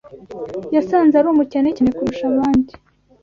[0.75, 2.71] Yasanze ari umukene cyane kurusha abandi